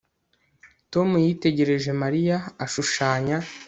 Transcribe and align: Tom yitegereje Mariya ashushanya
Tom 0.91 1.09
yitegereje 1.25 1.91
Mariya 2.01 2.37
ashushanya 2.65 3.37